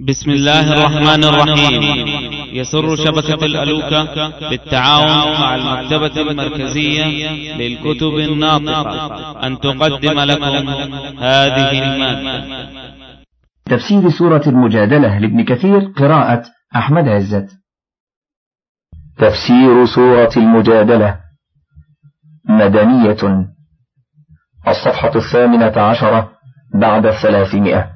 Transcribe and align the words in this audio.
بسم 0.00 0.30
الله 0.30 0.72
الرحمن 0.72 1.24
الرحيم 1.24 2.16
يسر 2.52 2.96
شبكة 2.96 3.44
الألوكة 3.46 4.28
بالتعاون 4.50 5.32
مع 5.40 5.54
المكتبة 5.54 6.20
المركزية 6.30 7.04
للكتب 7.56 8.14
الناطقة 8.18 9.46
أن 9.46 9.58
تقدم 9.58 10.20
لكم 10.20 10.68
هذه 11.18 11.70
المادة 11.82 12.36
تفسير 13.64 14.08
سورة 14.18 14.42
المجادلة 14.46 15.18
لابن 15.18 15.44
كثير 15.44 15.78
قراءة 15.80 16.42
أحمد 16.76 17.08
عزت 17.08 17.46
تفسير 19.18 19.84
سورة 19.94 20.30
المجادلة 20.36 21.20
مدنية 22.48 23.16
الصفحة 24.68 25.12
الثامنة 25.16 25.78
عشرة 25.80 26.30
بعد 26.80 27.06
الثلاثمائة 27.06 27.95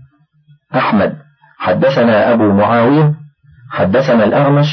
أحمد 0.75 1.13
حدثنا 1.59 2.33
أبو 2.33 2.51
معاوية 2.53 3.13
حدثنا 3.71 4.23
الأعمش 4.23 4.67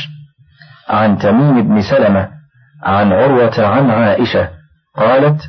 عن 0.89 1.19
تميم 1.19 1.69
بن 1.69 1.81
سلمة 1.91 2.29
عن 2.85 3.13
عروة 3.13 3.67
عن 3.67 3.91
عائشة 3.91 4.49
قالت 4.97 5.49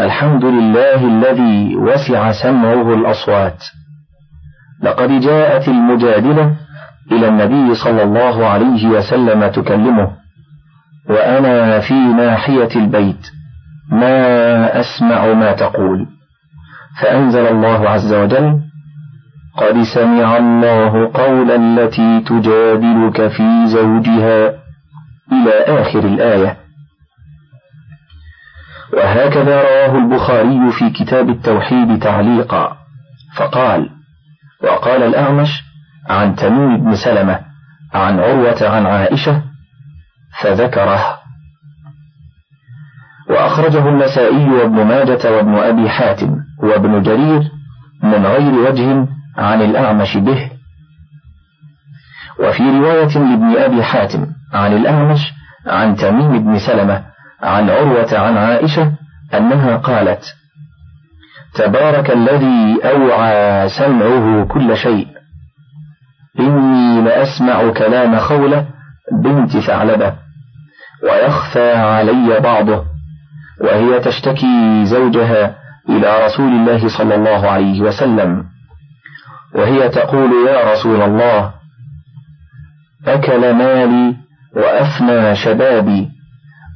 الحمد 0.00 0.44
لله 0.44 0.94
الذي 1.08 1.76
وسع 1.76 2.32
سمعه 2.42 2.94
الأصوات 2.94 3.64
لقد 4.82 5.08
جاءت 5.20 5.68
المجادلة 5.68 6.56
إلى 7.12 7.28
النبي 7.28 7.74
صلى 7.84 8.02
الله 8.02 8.46
عليه 8.46 8.88
وسلم 8.88 9.46
تكلمه 9.48 10.10
وأنا 11.10 11.80
في 11.80 11.94
ناحية 11.94 12.76
البيت 12.76 13.26
ما 13.92 14.80
أسمع 14.80 15.32
ما 15.34 15.52
تقول 15.52 16.06
فأنزل 17.02 17.46
الله 17.46 17.88
عز 17.90 18.14
وجل 18.14 18.67
قد 19.58 19.82
سمع 19.94 20.36
الله 20.36 21.12
قول 21.14 21.50
التي 21.50 22.20
تجادلك 22.20 23.28
في 23.28 23.66
زوجها 23.66 24.48
إلى 25.32 25.80
آخر 25.80 25.98
الآية 25.98 26.56
وهكذا 28.92 29.60
رواه 29.62 29.98
البخاري 29.98 30.70
في 30.78 30.90
كتاب 30.90 31.28
التوحيد 31.28 32.02
تعليقا 32.02 32.76
فقال 33.36 33.88
وقال 34.64 35.02
الأعمش 35.02 35.48
عن 36.10 36.34
تميم 36.34 36.84
بن 36.84 36.94
سلمة 37.04 37.40
عن 37.94 38.20
عروة 38.20 38.68
عن 38.68 38.86
عائشة 38.86 39.42
فذكره 40.42 41.18
وأخرجه 43.30 43.88
النسائي 43.88 44.50
وابن 44.50 44.84
ماجة 44.86 45.32
وابن 45.36 45.54
أبي 45.54 45.88
حاتم 45.90 46.36
وابن 46.62 47.02
جرير 47.02 47.42
من 48.02 48.26
غير 48.26 48.54
وجه 48.70 49.08
عن 49.38 49.62
الأعمش 49.62 50.16
به 50.16 50.50
وفي 52.40 52.62
رواية 52.62 53.18
لابن 53.18 53.56
أبي 53.56 53.82
حاتم 53.82 54.26
عن 54.54 54.72
الأعمش 54.76 55.18
عن 55.66 55.96
تميم 55.96 56.44
بن 56.44 56.58
سلمة 56.66 57.02
عن 57.42 57.70
عروة 57.70 58.18
عن 58.18 58.36
عائشة 58.36 58.92
أنها 59.34 59.76
قالت 59.76 60.20
تبارك 61.54 62.10
الذي 62.10 62.76
أوعى 62.84 63.68
سمعه 63.78 64.44
كل 64.44 64.76
شيء 64.76 65.06
إني 66.40 67.02
لأسمع 67.02 67.72
كلام 67.72 68.16
خولة 68.18 68.66
بنت 69.24 69.56
ثعلبة 69.58 70.14
ويخفى 71.08 71.72
علي 71.74 72.40
بعضه 72.40 72.84
وهي 73.64 74.00
تشتكي 74.00 74.84
زوجها 74.84 75.54
إلى 75.88 76.24
رسول 76.26 76.48
الله 76.52 76.98
صلى 76.98 77.14
الله 77.14 77.50
عليه 77.50 77.80
وسلم 77.80 78.44
وهي 79.54 79.88
تقول 79.88 80.30
يا 80.48 80.72
رسول 80.72 81.02
الله 81.02 81.52
أكل 83.06 83.54
مالي 83.54 84.14
وأفنى 84.56 85.34
شبابي 85.34 86.08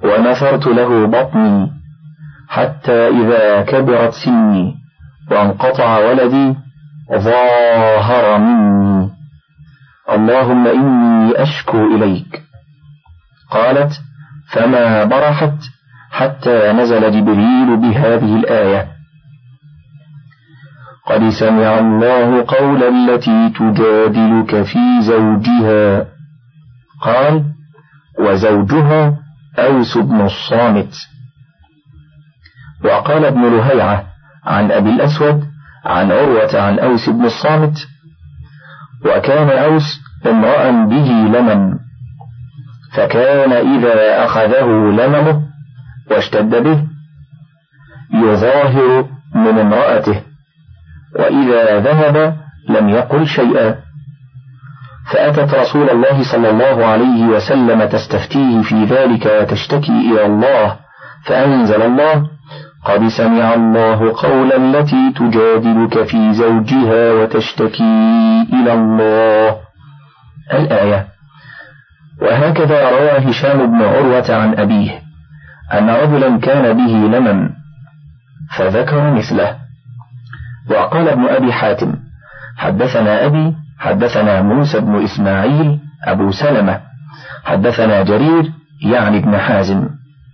ونثرت 0.04 0.66
له 0.66 1.06
بطني 1.06 1.70
حتى 2.48 3.08
إذا 3.08 3.62
كبرت 3.62 4.12
سني 4.24 4.74
وانقطع 5.30 5.98
ولدي 5.98 6.54
ظاهر 7.14 8.38
مني 8.38 9.10
اللهم 10.12 10.66
إني 10.66 11.42
أشكو 11.42 11.86
إليك 11.96 12.42
قالت 13.50 13.92
فما 14.52 15.04
برحت 15.04 15.54
حتى 16.12 16.72
نزل 16.72 17.10
جبريل 17.20 17.76
بهذه 17.76 18.36
الآية 18.36 18.91
قد 21.06 21.28
سمع 21.40 21.78
الله 21.78 22.44
قول 22.48 22.82
التي 22.82 23.50
تجادلك 23.50 24.62
في 24.62 24.80
زوجها 25.00 26.06
قال 27.02 27.44
وزوجها 28.18 29.14
أوس 29.58 29.98
بن 29.98 30.20
الصامت 30.20 30.94
وقال 32.84 33.24
ابن 33.24 33.42
لهيعة 33.56 34.04
عن 34.46 34.70
أبي 34.72 34.90
الأسود 34.90 35.44
عن 35.84 36.12
عروة 36.12 36.60
عن 36.62 36.78
أوس 36.78 37.08
بن 37.08 37.24
الصامت 37.24 37.86
وكان 39.06 39.50
أوس 39.64 40.00
امرأ 40.26 40.70
به 40.70 41.12
لمم 41.12 41.78
فكان 42.96 43.52
إذا 43.52 44.24
أخذه 44.24 44.66
لممه 44.70 45.42
واشتد 46.10 46.50
به 46.54 46.84
يظاهر 48.14 49.06
من 49.34 49.58
امرأته 49.58 50.22
وإذا 51.16 51.78
ذهب 51.78 52.34
لم 52.68 52.88
يقل 52.88 53.26
شيئا 53.26 53.74
فأتت 55.12 55.54
رسول 55.54 55.90
الله 55.90 56.32
صلى 56.32 56.50
الله 56.50 56.86
عليه 56.86 57.26
وسلم 57.26 57.84
تستفتيه 57.84 58.62
في 58.62 58.84
ذلك 58.84 59.26
وتشتكي 59.40 59.92
إلى 59.92 60.26
الله 60.26 60.76
فأنزل 61.26 61.82
الله 61.82 62.22
قد 62.84 63.08
سمع 63.18 63.54
الله 63.54 64.12
قول 64.16 64.52
التي 64.52 65.12
تجادلك 65.16 66.02
في 66.08 66.32
زوجها 66.32 67.12
وتشتكي 67.12 68.42
إلى 68.52 68.72
الله 68.74 69.56
الآية 70.54 71.06
وهكذا 72.22 72.90
روى 72.90 73.30
هشام 73.30 73.66
بن 73.66 73.82
عروة 73.82 74.30
عن 74.34 74.54
أبيه 74.54 74.90
أن 75.74 75.90
رجلا 75.90 76.38
كان 76.40 76.76
به 76.76 76.92
لمن 77.18 77.48
فذكر 78.56 79.14
مثله 79.14 79.61
وقال 80.70 81.08
ابن 81.08 81.24
أبي 81.26 81.52
حاتم 81.52 81.94
حدثنا 82.58 83.26
أبي 83.26 83.54
حدثنا 83.78 84.42
موسى 84.42 84.80
بن 84.80 85.04
إسماعيل 85.04 85.78
أبو 86.06 86.30
سلمة 86.30 86.80
حدثنا 87.44 88.02
جرير 88.02 88.44
يعني 88.86 89.18
ابن 89.18 89.38
حازم 89.38 89.88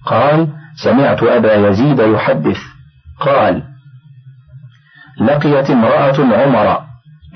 قال 0.06 0.48
سمعت 0.84 1.22
أبا 1.22 1.54
يزيد 1.68 1.98
يحدث 1.98 2.56
قال 3.20 3.62
لقيت 5.20 5.70
امرأة 5.70 6.14
عمر 6.18 6.80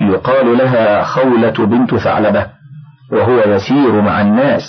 يقال 0.01 0.57
لها 0.57 1.03
خولة 1.03 1.53
بنت 1.65 1.95
ثعلبة 1.95 2.45
وهو 3.11 3.39
يسير 3.47 4.01
مع 4.01 4.21
الناس 4.21 4.61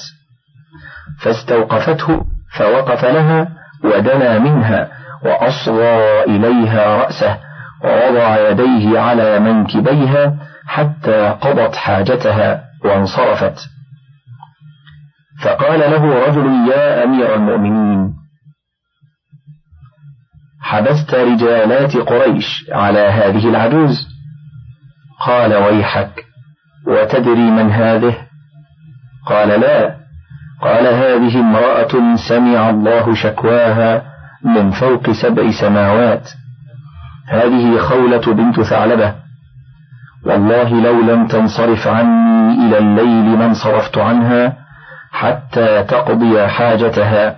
فاستوقفته 1.20 2.20
فوقف 2.56 3.04
لها 3.04 3.48
ودنا 3.84 4.38
منها 4.38 4.88
وأصغى 5.26 6.22
إليها 6.24 6.96
رأسه 6.96 7.38
ووضع 7.84 8.50
يديه 8.50 9.00
على 9.00 9.38
منكبيها 9.40 10.34
حتى 10.66 11.28
قضت 11.28 11.76
حاجتها 11.76 12.64
وانصرفت 12.84 13.54
فقال 15.44 15.80
له 15.80 16.26
رجل 16.28 16.70
يا 16.72 17.04
امير 17.04 17.34
المؤمنين 17.34 18.10
حبست 20.62 21.14
رجالات 21.14 21.96
قريش 21.96 22.44
على 22.72 22.98
هذه 23.00 23.48
العجوز 23.50 24.06
قال 25.26 25.54
ويحك 25.54 26.24
وتدري 26.88 27.50
من 27.50 27.70
هذه 27.70 28.16
قال 29.26 29.48
لا 29.48 29.96
قال 30.62 30.86
هذه 30.86 31.40
امراه 31.40 32.16
سمع 32.28 32.70
الله 32.70 33.14
شكواها 33.14 34.02
من 34.44 34.70
فوق 34.70 35.10
سبع 35.22 35.50
سماوات 35.60 36.28
هذه 37.28 37.78
خولة 37.78 38.34
بنت 38.34 38.60
ثعلبة 38.60 39.14
والله 40.26 40.68
لو 40.84 41.00
لم 41.00 41.26
تنصرف 41.26 41.86
عني 41.88 42.66
إلى 42.66 42.78
الليل 42.78 43.38
ما 43.38 43.46
انصرفت 43.46 43.98
عنها 43.98 44.52
حتى 45.12 45.82
تقضي 45.82 46.48
حاجتها 46.48 47.36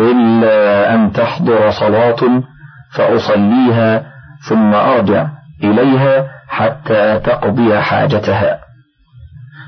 إلا 0.00 0.94
أن 0.94 1.12
تحضر 1.12 1.70
صلاة 1.80 2.16
فأصليها 2.94 4.02
ثم 4.48 4.74
أرجع 4.74 5.28
إليها 5.64 6.26
حتى 6.48 7.18
تقضي 7.18 7.78
حاجتها 7.80 8.58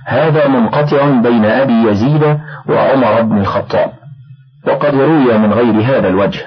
هذا 0.06 0.49
منقطع 0.49 1.06
بين 1.23 1.44
أبي 1.44 1.73
يزيد 1.88 2.38
وعمر 2.69 3.23
بن 3.23 3.38
الخطاب 3.38 3.93
وقد 4.69 4.94
روي 4.94 5.38
من 5.38 5.52
غير 5.52 5.99
هذا 5.99 6.09
الوجه 6.09 6.47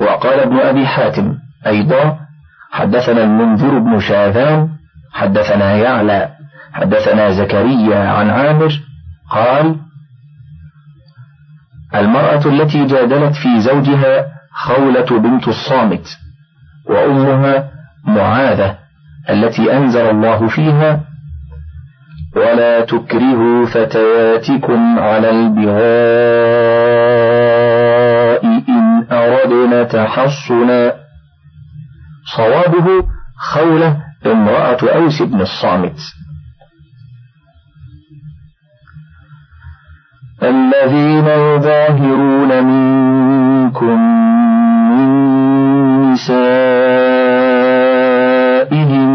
وقال 0.00 0.40
ابن 0.40 0.58
أبي 0.58 0.86
حاتم 0.86 1.34
أيضا 1.66 2.18
حدثنا 2.72 3.22
المنذر 3.24 3.78
بن 3.78 3.98
شاذان 4.00 4.68
حدثنا 5.14 5.72
يعلى 5.76 6.28
حدثنا 6.72 7.30
زكريا 7.30 7.98
عن 7.98 8.30
عامر 8.30 8.80
قال 9.30 9.76
المرأة 11.94 12.46
التي 12.46 12.86
جادلت 12.86 13.34
في 13.34 13.60
زوجها 13.60 14.26
خولة 14.54 15.20
بنت 15.20 15.48
الصامت 15.48 16.18
وأمها 16.88 17.70
معاذة 18.06 18.76
التي 19.30 19.76
أنزل 19.76 20.10
الله 20.10 20.46
فيها 20.48 21.00
ولا 22.36 22.80
تكرهوا 22.84 23.66
فتياتكم 23.66 24.98
على 24.98 25.30
البغاء 25.30 27.51
علينا 29.52 29.84
تحصنا 29.84 30.80
صوابه 32.36 32.86
خولة 33.52 33.96
امرأة 34.26 34.78
أوس 34.88 35.22
بن 35.22 35.40
الصامت 35.40 35.98
الذين 40.42 41.26
يظاهرون 41.26 42.64
منكم 42.66 43.98
من 44.90 46.12
نسائهم 46.12 49.08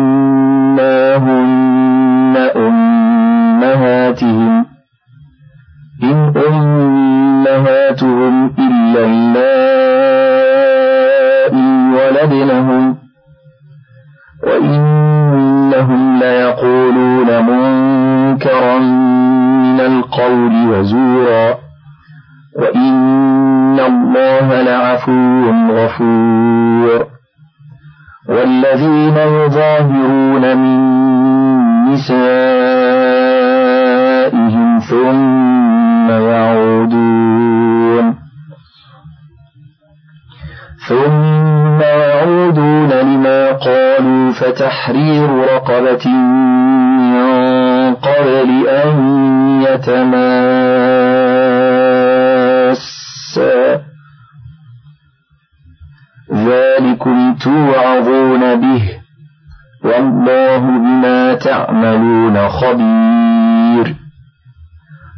ما 0.76 1.16
هن 1.16 2.36
أمهاتهم 2.56 4.66
إن 6.04 6.38
أمهاتهم 6.48 8.46
إلا 8.60 9.06
الله 9.06 9.57
الولد 12.18 12.34
لهم 12.34 12.96
وإنهم 14.44 16.20
ليقولون 16.20 17.26
منكرا 17.26 18.80
من 18.80 19.80
القول 19.80 20.70
وزورا 20.70 21.56
وإن 22.60 23.80
الله 23.80 24.62
لعفو 24.62 25.44
غفور 25.70 27.08
والذين 28.30 29.18
يظاهرون 29.18 30.58
من 30.58 30.88
نسائهم 31.92 34.80
ثم 34.90 36.10
يعودون 36.12 37.37
ثم 40.88 41.82
يعودون 41.82 42.90
لما 42.90 43.52
قالوا 43.52 44.32
فتحرير 44.32 45.30
رقبة 45.30 46.08
من 46.98 47.96
قبل 47.96 48.68
أن 48.68 49.12
يتماسا 49.62 50.32
ذلكم 56.34 57.36
توعظون 57.36 58.62
به 58.62 58.90
والله 59.86 60.60
بما 60.60 61.34
تعملون 61.34 62.48
خبير 62.50 64.07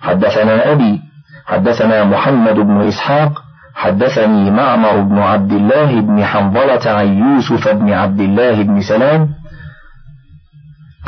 حدثنا 0.02 0.72
أبي 0.72 0.98
حدثنا 1.46 2.04
محمد 2.04 2.54
بن 2.54 2.80
إسحاق 2.88 3.42
حدثني 3.74 4.50
معمر 4.50 5.00
بن 5.00 5.18
عبد 5.18 5.52
الله 5.52 6.00
بن 6.00 6.24
حنظلة 6.24 6.90
عن 6.92 7.08
يوسف 7.18 7.68
بن 7.68 7.92
عبد 7.92 8.20
الله 8.20 8.62
بن 8.62 8.80
سلام 8.80 9.28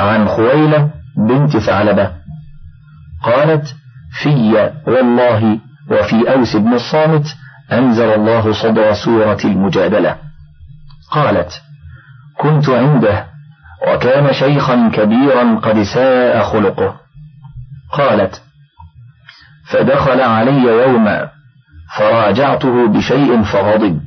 عن 0.00 0.28
خويلة 0.28 0.90
بنت 1.28 1.56
ثعلبة 1.56 2.12
قالت 3.24 3.66
في 4.22 4.28
والله 4.86 5.58
وفي 5.90 6.32
أوس 6.32 6.56
بن 6.56 6.72
الصامت 6.74 7.34
أنزل 7.72 8.08
الله 8.14 8.52
صدر 8.62 8.92
سورة 9.04 9.38
المجادلة 9.44 10.16
قالت 11.10 11.62
كنت 12.38 12.68
عنده 12.68 13.26
وكان 13.88 14.32
شيخا 14.32 14.90
كبيرا 14.94 15.56
قد 15.58 15.82
ساء 15.82 16.42
خلقه 16.52 16.96
قالت 17.92 18.42
فدخل 19.70 20.20
علي 20.20 20.62
يوما 20.84 21.28
فراجعته 21.98 22.88
بشيء 22.88 23.42
فغضب 23.42 24.00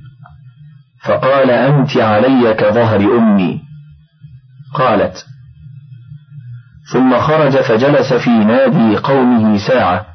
فقال 1.03 1.51
أنت 1.51 1.97
علي 1.97 2.53
كظهر 2.53 2.99
أمي 3.17 3.61
قالت 4.73 5.25
ثم 6.93 7.19
خرج 7.19 7.57
فجلس 7.61 8.13
في 8.13 8.29
نادي 8.29 8.95
قومه 8.97 9.57
ساعة 9.67 10.05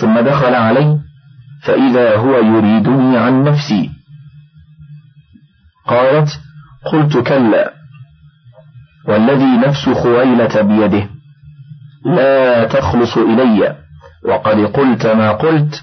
ثم 0.00 0.20
دخل 0.20 0.54
علي 0.54 0.98
فإذا 1.64 2.16
هو 2.16 2.34
يريدني 2.36 3.18
عن 3.18 3.42
نفسي 3.44 3.90
قالت 5.88 6.40
قلت 6.92 7.18
كلا 7.18 7.72
والذي 9.08 9.56
نفس 9.68 9.88
خويلة 10.02 10.62
بيده 10.62 11.06
لا 12.06 12.64
تخلص 12.64 13.16
إلي 13.18 13.76
وقد 14.28 14.56
قلت 14.58 15.06
ما 15.06 15.30
قلت 15.32 15.82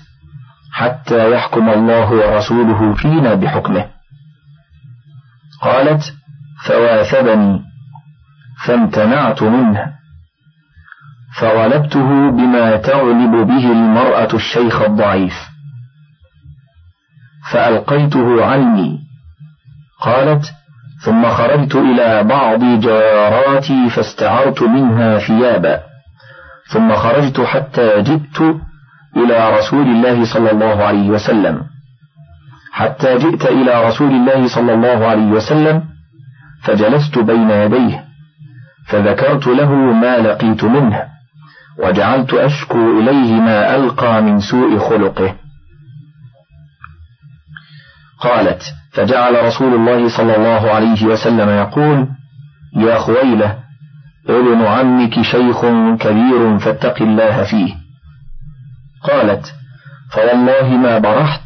حتى 0.73 1.31
يحكم 1.31 1.69
الله 1.69 2.11
ورسوله 2.11 2.93
فينا 2.93 3.33
بحكمه 3.33 3.85
قالت 5.61 6.13
فواثبني 6.65 7.59
فامتنعت 8.65 9.43
منه 9.43 9.85
فغلبته 11.39 12.31
بما 12.31 12.77
تغلب 12.77 13.47
به 13.47 13.71
المرأة 13.71 14.27
الشيخ 14.33 14.81
الضعيف 14.81 15.33
فألقيته 17.51 18.45
عني 18.45 18.97
قالت 20.01 20.53
ثم 21.05 21.29
خرجت 21.29 21.75
إلى 21.75 22.23
بعض 22.23 22.63
جاراتي 22.81 23.89
فاستعرت 23.89 24.63
منها 24.63 25.17
ثيابا 25.19 25.79
ثم 26.73 26.93
خرجت 26.95 27.39
حتى 27.39 28.01
جئت 28.01 28.39
إلى 29.17 29.53
رسول 29.59 29.85
الله 29.89 30.33
صلى 30.33 30.51
الله 30.51 30.83
عليه 30.83 31.09
وسلم 31.09 31.61
حتى 32.73 33.17
جئت 33.17 33.45
إلى 33.45 33.87
رسول 33.87 34.11
الله 34.11 34.55
صلى 34.55 34.73
الله 34.73 35.07
عليه 35.07 35.31
وسلم 35.31 35.83
فجلست 36.63 37.19
بين 37.19 37.49
يديه 37.49 38.06
فذكرت 38.87 39.47
له 39.47 39.71
ما 39.73 40.17
لقيت 40.17 40.63
منه 40.63 41.03
وجعلت 41.83 42.33
أشكو 42.33 42.99
إليه 42.99 43.33
ما 43.33 43.75
ألقى 43.75 44.21
من 44.21 44.39
سوء 44.39 44.77
خلقه 44.77 45.35
قالت 48.21 48.63
فجعل 48.93 49.45
رسول 49.45 49.73
الله 49.73 50.17
صلى 50.17 50.35
الله 50.35 50.71
عليه 50.73 51.05
وسلم 51.05 51.49
يقول 51.49 52.07
يا 52.77 52.97
خويلة 52.97 53.55
ابن 54.29 54.65
عمك 54.65 55.21
شيخ 55.21 55.61
كبير 55.99 56.59
فاتق 56.59 57.01
الله 57.01 57.43
فيه 57.43 57.75
قالت 59.03 59.53
فوالله 60.11 60.69
ما 60.77 60.99
برحت 60.99 61.41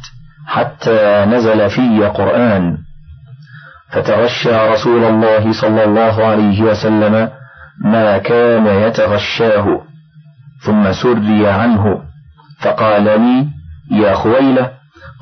حتى 0.48 1.24
نزل 1.28 1.70
في 1.70 2.06
قرآن 2.06 2.81
فتغشى 3.92 4.68
رسول 4.68 5.04
الله 5.04 5.52
صلى 5.60 5.84
الله 5.84 6.24
عليه 6.26 6.62
وسلم 6.62 7.28
ما 7.84 8.18
كان 8.18 8.66
يتغشاه 8.66 9.66
ثم 10.64 10.92
سري 10.92 11.48
عنه 11.48 11.98
فقال 12.60 13.04
لي 13.04 13.46
يا 14.02 14.14
خويلة 14.14 14.70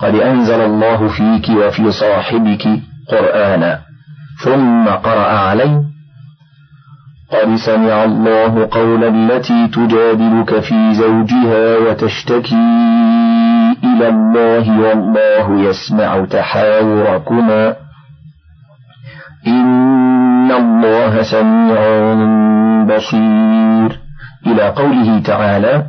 قد 0.00 0.15
أنزل 0.15 0.61
الله 0.61 1.09
فيك 1.09 1.49
وفي 1.59 1.91
صاحبك 1.91 2.67
قرآنا 3.11 3.79
ثم 4.45 4.89
قرأ 4.89 5.27
علي 5.33 5.81
قد 7.33 7.55
سمع 7.67 8.05
الله 8.05 8.67
قول 8.71 9.05
التي 9.05 9.69
تجادلك 9.69 10.61
في 10.61 10.95
زوجها 10.95 11.79
وتشتكي 11.79 12.57
إلى 13.85 14.09
الله 14.09 14.81
والله 14.81 15.61
يسمع 15.69 16.25
تحاوركما 16.27 17.77
إن 19.47 20.52
الله 20.52 21.23
سميع 21.23 22.11
بصير 22.85 24.00
إلى 24.47 24.68
قوله 24.68 25.20
تعالى 25.23 25.87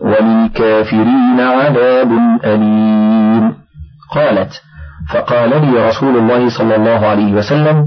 وللكافرين 0.00 1.40
عذاب 1.40 2.08
أليم 2.44 3.52
قالت 4.14 4.62
فقال 5.12 5.50
لي 5.50 5.88
رسول 5.88 6.16
الله 6.16 6.58
صلى 6.58 6.76
الله 6.76 7.06
عليه 7.06 7.32
وسلم 7.32 7.86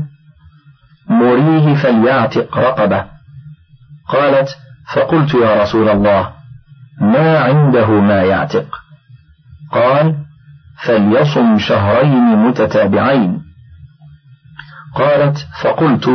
مريه 1.09 1.75
فليعتق 1.75 2.57
رقبة 2.57 3.05
قالت 4.09 4.49
فقلت 4.95 5.33
يا 5.35 5.61
رسول 5.61 5.89
الله 5.89 6.29
ما 7.01 7.39
عنده 7.39 7.87
ما 7.91 8.21
يعتق 8.23 8.65
قال 9.73 10.15
فليصم 10.87 11.57
شهرين 11.57 12.37
متتابعين 12.47 13.50
قالت 14.95 15.47
فقلت 15.63 16.07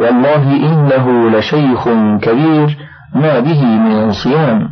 والله 0.00 0.42
إنه 0.42 1.30
لشيخ 1.30 1.84
كبير 2.22 2.76
ما 3.14 3.40
به 3.40 3.64
من 3.64 4.12
صيام 4.12 4.68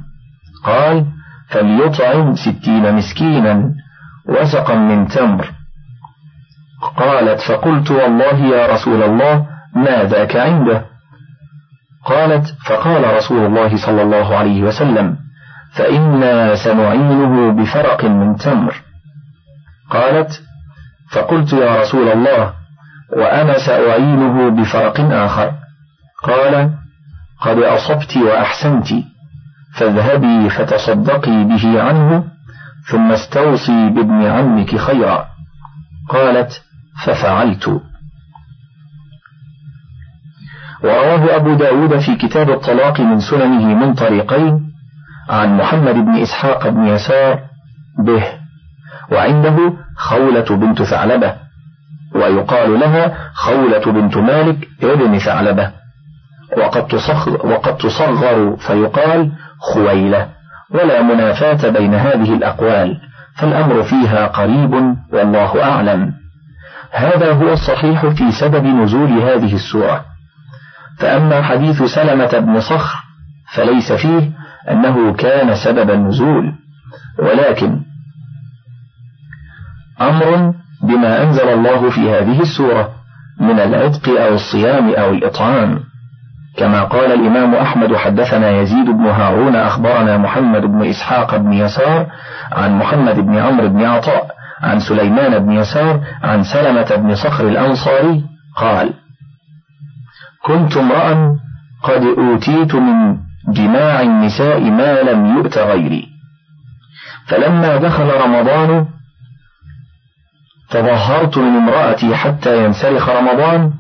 قال 0.65 1.05
فليطعم 1.51 2.35
ستين 2.35 2.95
مسكينا 2.95 3.71
وسقا 4.29 4.75
من 4.75 5.09
تمر 5.09 5.51
قالت 6.97 7.39
فقلت 7.49 7.91
والله 7.91 8.35
يا 8.35 8.73
رسول 8.75 9.03
الله 9.03 9.47
ما 9.77 10.05
ذاك 10.05 10.37
عنده 10.37 10.85
قالت 12.07 12.55
فقال 12.67 13.17
رسول 13.17 13.47
الله 13.47 13.87
صلى 13.87 14.03
الله 14.03 14.37
عليه 14.37 14.63
وسلم 14.63 15.17
فإنا 15.77 16.55
سنعينه 16.65 17.53
بفرق 17.57 18.05
من 18.05 18.37
تمر 18.37 18.75
قالت 19.91 20.43
فقلت 21.13 21.53
يا 21.53 21.81
رسول 21.81 22.09
الله 22.09 22.53
وأنا 23.13 23.67
سأعينه 23.67 24.61
بفرق 24.63 25.01
آخر 25.01 25.53
قال 26.25 26.71
قد 27.41 27.57
أصبت 27.59 28.17
وأحسنت 28.17 28.89
فاذهبي 29.77 30.49
فتصدقي 30.51 31.45
به 31.45 31.83
عنه 31.83 32.25
ثم 32.93 33.13
استوصي 33.13 33.89
بابن 33.91 34.25
عمك 34.27 34.77
خيرا 34.77 35.27
قالت 36.09 36.63
ففعلت 37.07 37.69
ورواه 40.85 41.37
أبو 41.37 41.55
داود 41.55 41.99
في 41.99 42.17
كتاب 42.17 42.51
الطلاق 42.51 43.01
من 43.01 43.19
سننه 43.21 43.75
من 43.87 43.95
طريقين 43.95 44.61
عن 45.31 45.57
محمد 45.57 45.95
بن 45.95 46.11
إسحاق 46.17 46.69
بن 46.69 46.85
يسار 46.87 47.41
به 48.07 48.27
وعنده 49.13 49.57
خولة 49.97 50.57
بنت 50.57 50.83
ثعلبة 50.83 51.44
ويقال 52.15 52.81
لها 52.81 53.19
خولة 53.35 53.93
بنت 53.93 54.17
مالك 54.17 54.69
ابن 54.83 55.19
ثعلبة 55.19 55.71
وقد 56.59 56.87
تصغر, 56.87 57.47
وقد 57.47 57.77
تصغر 57.77 58.57
فيقال 58.57 59.33
خويلة 59.75 60.29
ولا 60.71 61.03
منافاة 61.03 61.69
بين 61.71 61.95
هذه 61.95 62.35
الأقوال 62.35 62.97
فالأمر 63.37 63.83
فيها 63.83 64.27
قريب 64.27 64.71
والله 65.13 65.63
أعلم 65.65 66.11
هذا 66.93 67.33
هو 67.33 67.53
الصحيح 67.53 68.07
في 68.07 68.25
سبب 68.41 68.65
نزول 68.67 69.13
هذه 69.23 69.55
السورة 69.55 70.05
فأما 70.99 71.43
حديث 71.43 71.83
سلمة 71.95 72.39
بن 72.39 72.61
صخر 72.61 72.97
فليس 73.55 73.93
فيه 73.93 74.31
أنه 74.71 75.13
كان 75.13 75.55
سبب 75.65 75.91
النزول 75.91 76.53
ولكن 77.19 77.71
أمر 80.01 80.55
بما 80.87 81.23
أنزل 81.23 81.49
الله 81.49 81.91
في 81.91 82.11
هذه 82.11 82.41
السورة 82.41 82.89
من 83.41 83.61
العتق 83.61 84.09
أو 84.21 84.35
الصيام 84.35 84.95
أو 84.95 85.11
الإطعام 85.11 85.79
كما 86.57 86.83
قال 86.85 87.13
الإمام 87.13 87.55
أحمد 87.55 87.97
حدثنا 87.97 88.51
يزيد 88.51 88.87
بن 88.87 89.07
هارون 89.07 89.57
أخبرنا 89.57 90.17
محمد 90.19 90.63
بن 90.63 90.85
إسحاق 90.85 91.37
بن 91.37 91.53
يسار 91.53 92.07
عن 92.53 92.79
محمد 92.79 93.17
بن 93.21 93.37
عمرو 93.39 93.69
بن 93.69 93.85
عطاء 93.85 94.29
عن 94.63 94.79
سليمان 94.81 95.39
بن 95.47 95.53
يسار 95.53 96.01
عن 96.23 96.43
سلمة 96.43 96.97
بن 96.97 97.15
صخر 97.15 97.49
الأنصاري 97.49 98.25
قال 98.57 98.91
كنت 100.45 100.77
امرأ 100.77 101.35
قد 101.83 102.03
أوتيت 102.19 102.75
من 102.75 103.17
جماع 103.53 104.01
النساء 104.03 104.61
ما 104.61 105.03
لم 105.03 105.37
يؤت 105.37 105.59
غيري 105.59 106.07
فلما 107.29 107.77
دخل 107.77 108.09
رمضان 108.25 108.87
تظهرت 110.75 111.39
من 111.39 111.57
امرأتي 111.57 112.15
حتى 112.15 112.65
ينسلخ 112.65 113.09
رمضان 113.09 113.71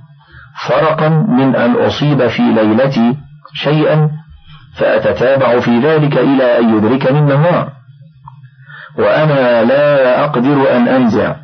فرقا 0.68 1.08
من 1.08 1.56
أن 1.56 1.74
أصيب 1.76 2.26
في 2.26 2.42
ليلتي 2.42 3.14
شيئا 3.54 4.10
فأتتابع 4.76 5.60
في 5.60 5.70
ذلك 5.78 6.18
إلى 6.18 6.58
أن 6.58 6.76
يدركني 6.78 7.18
النهار 7.18 7.68
وأنا 8.98 9.64
لا 9.64 10.24
أقدر 10.24 10.76
أن 10.76 10.88
أنزع 10.88 11.36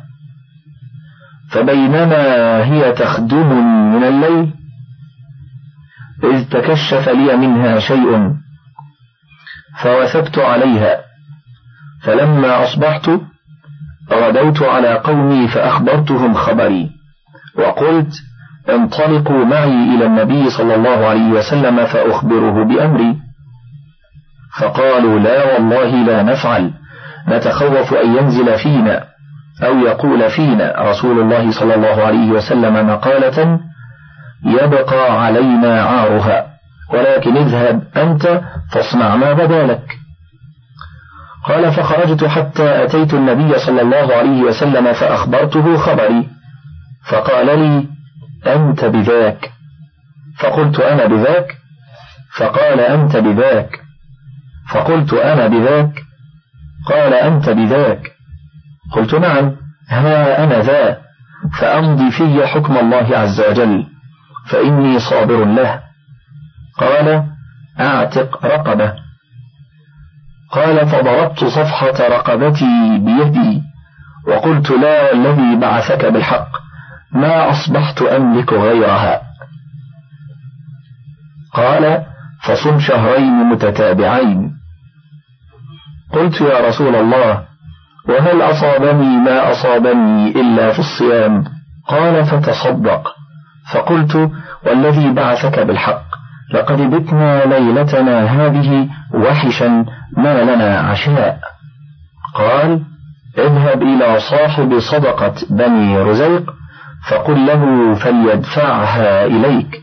فبينما 1.51 2.23
هي 2.65 2.91
تخدمني 2.91 3.61
من 3.95 4.03
الليل 4.03 4.53
إذ 6.23 6.49
تكشف 6.49 7.09
لي 7.09 7.37
منها 7.37 7.79
شيء 7.79 8.29
فوثبت 9.83 10.39
عليها 10.39 10.97
فلما 12.03 12.63
أصبحت 12.63 13.09
غدوت 14.13 14.61
على 14.63 14.93
قومي 14.93 15.47
فأخبرتهم 15.47 16.33
خبري 16.33 16.89
وقلت 17.57 18.13
انطلقوا 18.69 19.45
معي 19.45 19.95
إلى 19.95 20.05
النبي 20.05 20.49
صلى 20.57 20.75
الله 20.75 21.07
عليه 21.07 21.29
وسلم 21.29 21.85
فأخبره 21.85 22.63
بأمري 22.67 23.15
فقالوا 24.61 25.19
لا 25.19 25.53
والله 25.55 25.89
لا 25.95 26.23
نفعل 26.23 26.71
نتخوف 27.29 27.93
أن 27.93 28.15
ينزل 28.17 28.55
فينا 28.63 29.03
أو 29.63 29.77
يقول 29.79 30.29
فينا 30.29 30.73
رسول 30.91 31.19
الله 31.19 31.51
صلى 31.59 31.75
الله 31.75 32.03
عليه 32.03 32.31
وسلم 32.31 32.87
مقالة 32.89 33.59
يبقى 34.45 35.23
علينا 35.25 35.81
عارها 35.83 36.45
ولكن 36.93 37.37
اذهب 37.37 37.81
أنت 37.97 38.41
فاصنع 38.73 39.15
ما 39.15 39.33
بدا 39.33 39.67
لك 39.67 39.97
قال 41.43 41.71
فخرجت 41.73 42.23
حتى 42.23 42.83
أتيت 42.83 43.13
النبي 43.13 43.59
صلى 43.67 43.81
الله 43.81 44.15
عليه 44.15 44.41
وسلم 44.43 44.93
فأخبرته 44.93 45.77
خبري 45.77 46.27
فقال 47.11 47.59
لي 47.59 47.87
أنت 48.55 48.85
بذاك 48.85 49.51
فقلت 50.39 50.79
أنا 50.79 51.05
بذاك 51.05 51.55
فقال 52.37 52.79
أنت 52.79 53.17
بذاك 53.17 53.79
فقلت 54.71 55.13
أنا 55.13 55.47
بذاك 55.47 56.01
قال 56.87 57.13
أنت 57.13 57.49
بذاك 57.49 58.11
قلت 58.93 59.15
نعم 59.15 59.51
ها 59.89 60.43
أنا 60.43 60.61
ذا 60.61 60.97
فأمضي 61.59 62.11
في 62.11 62.47
حكم 62.47 62.77
الله 62.77 63.17
عز 63.17 63.41
وجل 63.49 63.83
فإني 64.49 64.99
صابر 65.09 65.45
له 65.45 65.81
قال 66.79 67.23
أعتق 67.79 68.45
رقبة 68.45 68.93
قال 70.51 70.87
فضربت 70.87 71.43
صفحة 71.45 72.07
رقبتي 72.07 72.97
بيدي 72.99 73.61
وقلت 74.27 74.71
لا 74.71 75.13
الذي 75.13 75.55
بعثك 75.61 76.05
بالحق 76.05 76.47
ما 77.15 77.49
أصبحت 77.49 78.01
أملك 78.01 78.53
غيرها 78.53 79.21
قال 81.53 82.03
فصم 82.43 82.79
شهرين 82.79 83.31
متتابعين 83.33 84.51
قلت 86.13 86.41
يا 86.41 86.67
رسول 86.67 86.95
الله 86.95 87.43
وهل 88.09 88.41
أصابني 88.41 89.17
ما 89.17 89.51
أصابني 89.51 90.27
إلا 90.41 90.73
في 90.73 90.79
الصيام 90.79 91.43
قال 91.87 92.25
فتصدق 92.25 93.07
فقلت 93.73 94.31
والذي 94.65 95.13
بعثك 95.13 95.59
بالحق 95.59 96.10
لقد 96.53 96.77
بتنا 96.81 97.45
ليلتنا 97.45 98.19
هذه 98.19 98.87
وحشا 99.13 99.85
ما 100.17 100.43
لنا 100.43 100.79
عشاء 100.79 101.37
قال 102.35 102.81
اذهب 103.37 103.81
إلى 103.83 104.17
صاحب 104.31 104.79
صدقة 104.79 105.33
بني 105.49 105.97
رزيق 105.97 106.51
فقل 107.11 107.45
له 107.45 107.93
فليدفعها 107.93 109.25
إليك 109.25 109.81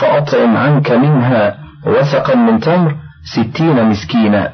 فأطعم 0.00 0.56
عنك 0.56 0.90
منها 0.90 1.54
وثقا 1.86 2.34
من 2.34 2.60
تمر 2.60 2.94
ستين 3.38 3.84
مسكينا 3.84 4.50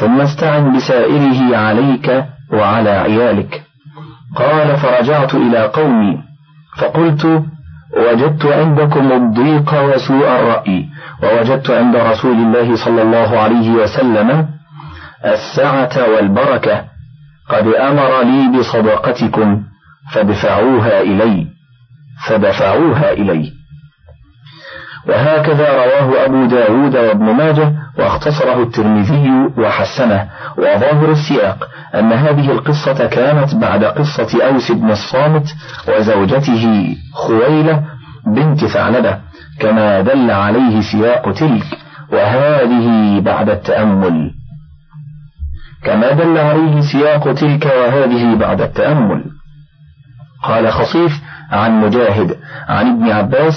ثم 0.00 0.20
استعن 0.20 0.76
بسائره 0.76 1.56
عليك 1.56 2.24
وعلى 2.52 2.90
عيالك 2.90 3.62
قال 4.36 4.76
فرجعت 4.76 5.34
إلى 5.34 5.62
قومي 5.62 6.18
فقلت 6.78 7.26
وجدت 7.96 8.46
عندكم 8.46 9.12
الضيق 9.12 9.74
وسوء 9.84 10.26
الرأي 10.26 10.84
ووجدت 11.22 11.70
عند 11.70 11.96
رسول 11.96 12.32
الله 12.32 12.84
صلى 12.84 13.02
الله 13.02 13.38
عليه 13.38 13.70
وسلم 13.70 14.46
السعة 15.24 16.08
والبركة 16.12 16.84
قد 17.50 17.66
أمر 17.68 18.22
لي 18.22 18.58
بصدقتكم 18.58 19.62
فدفعوها 20.12 21.00
إلي 21.00 21.46
فدفعوها 22.28 23.12
إلي 23.12 23.50
وهكذا 25.08 25.72
رواه 25.74 26.24
أبو 26.26 26.46
داود 26.46 26.96
وابن 26.96 27.24
ماجه 27.24 27.72
واختصره 27.98 28.62
الترمذي 28.62 29.30
وحسنه 29.58 30.28
وظاهر 30.58 31.10
السياق 31.10 31.68
أن 31.94 32.12
هذه 32.12 32.50
القصة 32.52 33.06
كانت 33.06 33.54
بعد 33.54 33.84
قصة 33.84 34.44
أوس 34.46 34.72
بن 34.72 34.90
الصامت 34.90 35.44
وزوجته 35.88 36.68
خويلة 37.14 37.82
بنت 38.36 38.64
ثعلبة 38.64 39.18
كما 39.60 40.00
دل 40.00 40.30
عليه 40.30 40.80
سياق 40.92 41.32
تلك 41.32 41.66
وهذه 42.12 43.20
بعد 43.20 43.48
التأمل 43.48 44.30
كما 45.84 46.12
دل 46.12 46.38
عليه 46.38 46.80
سياق 46.92 47.32
تلك 47.34 47.66
وهذه 47.66 48.34
بعد 48.38 48.60
التأمل 48.60 49.24
قال 50.44 50.68
خصيف 50.72 51.12
عن 51.52 51.80
مجاهد 51.80 52.36
عن 52.68 52.86
ابن 52.86 53.10
عباس 53.12 53.54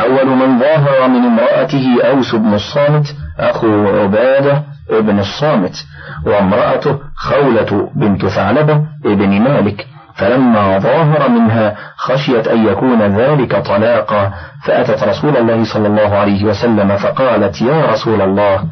أول 0.00 0.26
من 0.26 0.58
ظاهر 0.58 1.08
من 1.08 1.24
امرأته 1.24 1.96
أوس 2.04 2.34
بن 2.34 2.54
الصامت 2.54 3.04
أخو 3.40 3.86
عبادة 3.86 4.62
بن 5.00 5.18
الصامت 5.18 5.84
وامرأته 6.26 6.98
خولة 7.16 7.90
بنت 7.96 8.26
ثعلبة 8.26 8.80
بن 9.04 9.40
مالك 9.42 9.86
فلما 10.16 10.78
ظاهر 10.78 11.28
منها 11.28 11.74
خشيت 11.96 12.48
أن 12.48 12.66
يكون 12.66 13.02
ذلك 13.02 13.56
طلاقا 13.66 14.32
فأتت 14.66 15.02
رسول 15.04 15.36
الله 15.36 15.72
صلى 15.74 15.86
الله 15.86 16.16
عليه 16.16 16.44
وسلم 16.44 16.96
فقالت 16.96 17.62
يا 17.62 17.86
رسول 17.86 18.20
الله 18.20 18.62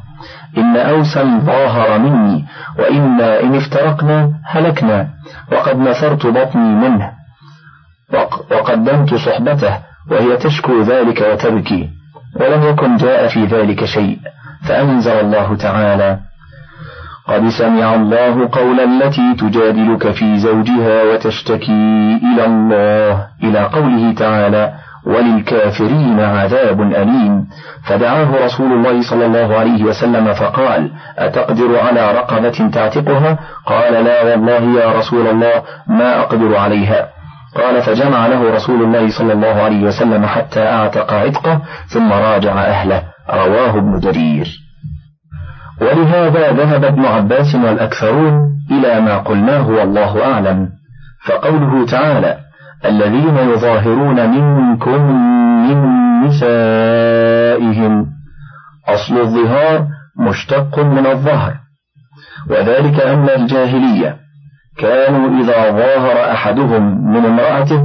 إن 0.58 0.76
أوسا 0.76 1.38
ظاهر 1.44 1.98
مني 1.98 2.44
وإنا 2.78 3.40
إن 3.40 3.54
افترقنا 3.54 4.28
هلكنا 4.50 5.08
وقد 5.52 5.78
نفرت 5.78 6.26
بطني 6.26 6.74
منه 6.88 7.10
وقدمت 8.50 9.14
صحبته 9.14 9.78
وهي 10.10 10.36
تشكو 10.36 10.80
ذلك 10.82 11.20
وتبكي 11.32 11.88
ولم 12.40 12.62
يكن 12.62 12.96
جاء 12.96 13.26
في 13.28 13.44
ذلك 13.44 13.84
شيء 13.84 14.16
فأنزل 14.68 15.12
الله 15.12 15.56
تعالى 15.56 16.18
قد 17.28 17.48
سمع 17.48 17.94
الله 17.94 18.48
قول 18.52 18.80
التي 18.80 19.34
تجادلك 19.34 20.10
في 20.10 20.38
زوجها 20.38 21.02
وتشتكي 21.02 22.16
إلى 22.32 22.44
الله 22.46 23.26
إلى 23.42 23.58
قوله 23.62 24.12
تعالى 24.14 24.72
وللكافرين 25.06 26.20
عذاب 26.20 26.80
أليم 26.80 27.46
فدعاه 27.86 28.44
رسول 28.46 28.72
الله 28.72 29.10
صلى 29.10 29.26
الله 29.26 29.56
عليه 29.58 29.84
وسلم 29.84 30.32
فقال 30.32 30.90
أتقدر 31.18 31.78
على 31.80 32.12
رقبة 32.12 32.70
تعتقها 32.72 33.38
قال 33.66 33.92
لا 34.04 34.24
والله 34.24 34.80
يا 34.80 34.92
رسول 34.98 35.26
الله 35.26 35.62
ما 35.88 36.20
أقدر 36.20 36.56
عليها 36.56 37.08
قال 37.56 37.82
فجمع 37.82 38.26
له 38.26 38.50
رسول 38.54 38.82
الله 38.82 39.18
صلى 39.18 39.32
الله 39.32 39.62
عليه 39.62 39.84
وسلم 39.84 40.26
حتى 40.26 40.60
أعتق 40.66 41.12
عتقه 41.14 41.60
ثم 41.86 42.12
راجع 42.12 42.52
أهله 42.52 43.02
رواه 43.30 43.70
ابن 43.78 43.98
جرير 44.00 44.46
ولهذا 45.80 46.52
ذهب 46.52 46.84
ابن 46.84 47.04
عباس 47.06 47.54
والأكثرون 47.54 48.40
إلى 48.70 49.00
ما 49.00 49.18
قلناه 49.18 49.68
والله 49.68 50.32
أعلم 50.34 50.68
فقوله 51.26 51.86
تعالى 51.86 52.36
الذين 52.84 53.36
يظاهرون 53.38 54.30
منكم 54.30 55.02
من 55.70 55.84
نسائهم 56.26 58.06
أصل 58.88 59.20
الظهار 59.20 59.86
مشتق 60.28 60.78
من 60.78 61.06
الظهر 61.06 61.54
وذلك 62.50 63.00
أن 63.00 63.28
الجاهلية 63.28 64.16
كانوا 64.78 65.42
إذا 65.44 65.70
ظاهر 65.70 66.32
أحدهم 66.32 67.08
من 67.12 67.24
امرأته 67.24 67.84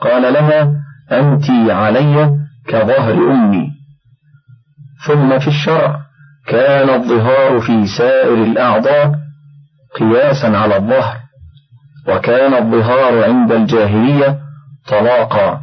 قال 0.00 0.32
لها 0.32 0.72
أنت 1.12 1.70
علي 1.70 2.30
كظهر 2.68 3.14
أمي 3.30 3.66
ثم 5.06 5.38
في 5.38 5.48
الشرع 5.48 5.96
كان 6.48 6.88
الظهار 6.90 7.60
في 7.60 7.84
سائر 7.98 8.34
الأعضاء 8.34 9.12
قياسا 9.98 10.46
على 10.46 10.76
الظهر 10.76 11.16
وكان 12.08 12.54
الظهار 12.54 13.24
عند 13.24 13.52
الجاهلية 13.52 14.38
طلاقا 14.88 15.60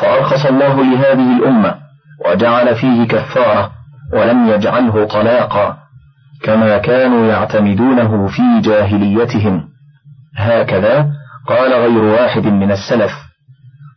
فأرخص 0.00 0.46
الله 0.46 0.76
لهذه 0.84 1.38
الأمة 1.38 1.74
وجعل 2.26 2.74
فيه 2.74 3.04
كفارة 3.04 3.70
ولم 4.14 4.48
يجعله 4.48 5.04
طلاقا 5.06 5.81
كما 6.42 6.78
كانوا 6.78 7.26
يعتمدونه 7.26 8.26
في 8.26 8.60
جاهليتهم 8.60 9.64
هكذا 10.36 11.08
قال 11.48 11.72
غير 11.72 12.04
واحد 12.04 12.46
من 12.46 12.70
السلف 12.72 13.10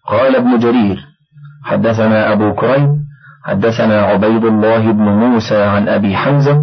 قال 0.08 0.36
ابن 0.36 0.58
جرير 0.58 0.98
حدثنا 1.66 2.34
أبو 2.34 2.54
كريم 2.56 2.96
حدثنا 3.46 4.02
عبيد 4.02 4.44
الله 4.44 4.80
بن 4.92 5.04
موسى 5.06 5.64
عن 5.64 5.90
أبي 5.90 6.16
حمزة 6.18 6.62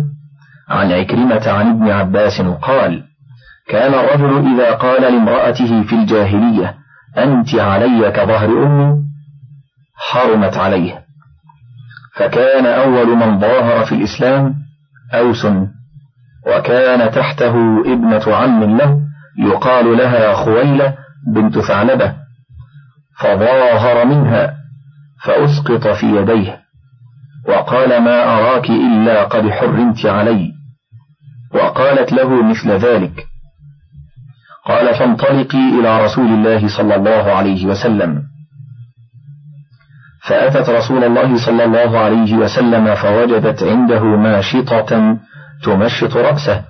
عن 0.69 0.93
عكرمة 0.93 1.49
عن 1.49 1.71
ابن 1.71 1.91
عباس 1.91 2.41
قال 2.63 3.03
كان 3.69 3.95
الرجل 3.95 4.53
إذا 4.55 4.75
قال 4.75 5.03
لامرأته 5.03 5.83
في 5.83 5.93
الجاهلية 5.93 6.75
أنت 7.19 7.55
علي 7.55 8.11
كظهر 8.11 8.67
أمي 8.67 8.93
حرمت 9.97 10.57
عليه 10.57 10.99
فكان 12.19 12.67
أول 12.67 13.09
من 13.17 13.39
ظاهر 13.41 13.85
في 13.85 13.95
الإسلام 13.95 14.55
أوس 15.15 15.47
وكان 16.47 17.11
تحته 17.11 17.81
ابنة 17.81 18.37
عم 18.37 18.77
له 18.79 19.01
يقال 19.39 19.97
لها 19.97 20.35
خويلة 20.45 20.95
بنت 21.35 21.59
ثعلبة 21.59 22.15
فظاهر 23.21 24.05
منها 24.07 24.55
فأسقط 25.25 25.89
في 25.89 26.07
يديه 26.07 26.61
وقال 27.49 28.03
ما 28.05 28.25
أراك 28.39 28.71
إلا 28.71 29.25
قد 29.25 29.51
حرمت 29.51 30.07
علي 30.07 30.53
وقالت 31.55 32.13
له 32.13 32.43
مثل 32.51 32.71
ذلك 32.71 33.27
قال 34.67 34.99
فانطلقي 34.99 35.59
إلى 35.81 36.05
رسول 36.05 36.27
الله 36.27 36.77
صلى 36.79 36.95
الله 36.95 37.33
عليه 37.33 37.67
وسلم 37.67 38.23
فأتت 40.29 40.71
رسول 40.71 41.05
الله 41.05 41.47
صلى 41.47 41.65
الله 41.65 41.99
عليه 41.99 42.35
وسلم 42.37 42.95
فوجدت 42.95 43.63
عنده 43.63 44.05
ماشطة 44.05 45.19
تمشط 45.65 46.17
رأسه 46.17 46.63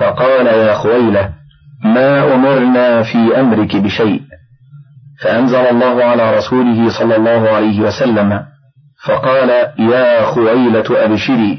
فقال 0.00 0.46
يا 0.46 0.74
خويلة 0.74 1.30
ما 1.84 2.34
أمرنا 2.34 3.02
في 3.02 3.40
أمرك 3.40 3.76
بشيء 3.76 4.20
فأنزل 5.22 5.54
الله 5.60 6.04
على 6.04 6.36
رسوله 6.36 6.88
صلى 6.98 7.16
الله 7.16 7.48
عليه 7.50 7.80
وسلم 7.80 8.40
فقال 9.04 9.50
يا 9.78 10.22
خويلة 10.24 11.04
أبشري 11.04 11.58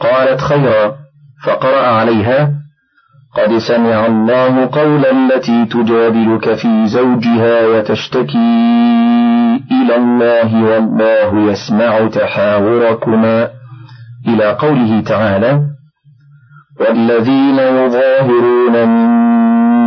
قالت 0.00 0.40
خيرا 0.40 0.94
فقرأ 1.44 1.86
عليها 1.86 2.63
قد 3.36 3.58
سمع 3.58 4.06
الله 4.06 4.66
قول 4.72 5.06
التي 5.06 5.64
تجادلك 5.66 6.54
في 6.54 6.86
زوجها 6.86 7.66
وتشتكي 7.66 8.54
إلى 9.72 9.96
الله 9.96 10.64
والله 10.64 11.50
يسمع 11.52 12.06
تحاوركما 12.08 13.48
إلى 14.28 14.52
قوله 14.52 15.00
تعالى 15.00 15.60
والذين 16.80 17.58
يظاهرون 17.58 18.72
من 18.88 19.14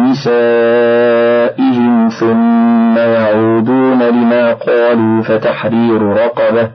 نسائهم 0.09 2.07
ثم 2.19 2.97
يعودون 2.97 4.03
لما 4.03 4.53
قالوا 4.53 5.21
فتحرير 5.21 6.01
رقبة 6.01 6.71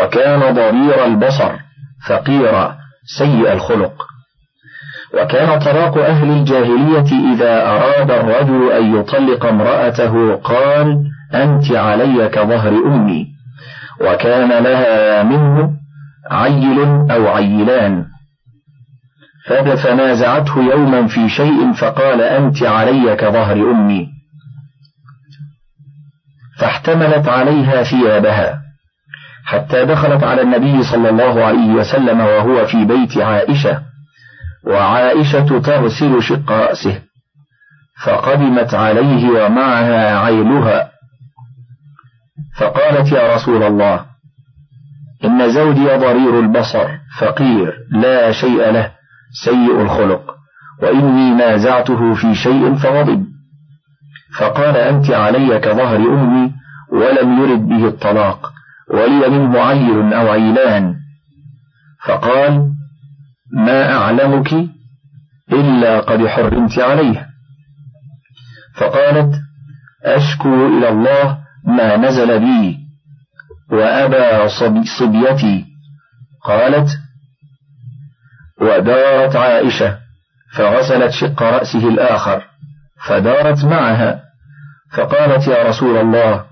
وكان 0.00 0.54
ضرير 0.54 1.04
البصر 1.04 1.52
فقير 2.08 2.70
سيء 3.18 3.52
الخلق 3.52 4.09
وكان 5.14 5.58
طلاق 5.58 5.98
أهل 5.98 6.30
الجاهلية 6.30 7.34
إذا 7.34 7.66
أراد 7.66 8.10
الرجل 8.10 8.72
أن 8.72 8.96
يطلق 8.96 9.44
امرأته 9.46 10.34
قال 10.36 11.02
أنت 11.34 11.72
علي 11.72 12.28
كظهر 12.28 12.68
أمي 12.86 13.26
وكان 14.00 14.62
لها 14.62 15.22
منه 15.22 15.70
عيل 16.30 16.78
أو 17.10 17.28
عيلان 17.28 18.04
فنازعته 19.82 20.62
يوما 20.72 21.06
في 21.06 21.28
شيء 21.28 21.72
فقال 21.72 22.20
أنت 22.20 22.62
علي 22.62 23.16
كظهر 23.16 23.70
أمي 23.70 24.06
فاحتملت 26.58 27.28
عليها 27.28 27.82
ثيابها 27.82 28.60
حتى 29.46 29.84
دخلت 29.86 30.24
على 30.24 30.42
النبي 30.42 30.82
صلى 30.82 31.08
الله 31.10 31.44
عليه 31.44 31.74
وسلم 31.74 32.20
وهو 32.20 32.66
في 32.66 32.84
بيت 32.84 33.18
عائشة 33.18 33.89
وعائشة 34.66 35.58
تغسل 35.60 36.22
شق 36.22 36.52
رأسه 36.52 37.00
فقدمت 38.04 38.74
عليه 38.74 39.28
ومعها 39.44 40.18
عيلها 40.18 40.90
فقالت 42.58 43.12
يا 43.12 43.34
رسول 43.34 43.62
الله 43.62 44.04
إن 45.24 45.48
زوجي 45.54 45.84
ضرير 45.88 46.40
البصر 46.40 46.88
فقير 47.18 47.74
لا 47.90 48.32
شيء 48.32 48.70
له 48.70 48.90
سيء 49.44 49.82
الخلق 49.82 50.22
وإني 50.82 51.30
نازعته 51.34 52.14
في 52.14 52.34
شيء 52.34 52.74
فغضب 52.74 53.26
فقال 54.38 54.76
أنت 54.76 55.10
علي 55.10 55.58
كظهر 55.58 55.96
أمي 55.96 56.52
ولم 56.92 57.38
يرد 57.40 57.68
به 57.68 57.88
الطلاق 57.88 58.52
ولي 58.94 59.30
منه 59.30 59.60
عيل 59.60 60.14
أو 60.14 60.28
عيلان 60.28 60.94
فقال 62.06 62.70
ما 63.52 63.92
أعلمك 63.96 64.52
إلا 65.52 66.00
قد 66.00 66.26
حرمت 66.26 66.78
عليه 66.78 67.26
فقالت 68.80 69.34
أشكو 70.04 70.54
إلى 70.66 70.88
الله 70.88 71.38
ما 71.66 71.96
نزل 71.96 72.38
بي 72.38 72.76
وأبى 73.72 74.48
صبي 74.60 74.82
صبيتي 74.98 75.64
قالت 76.44 76.88
ودارت 78.60 79.36
عائشة 79.36 79.98
فغسلت 80.54 81.10
شق 81.10 81.42
رأسه 81.42 81.88
الآخر 81.88 82.42
فدارت 83.08 83.64
معها 83.64 84.22
فقالت 84.96 85.48
يا 85.48 85.68
رسول 85.68 85.96
الله 85.96 86.44